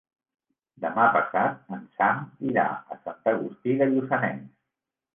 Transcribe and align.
Demà 0.85 1.05
passat 1.17 1.77
en 1.77 1.85
Sam 1.99 2.25
irà 2.55 2.67
a 2.97 3.01
Sant 3.05 3.33
Agustí 3.37 3.81
de 3.85 3.93
Lluçanès. 3.95 4.47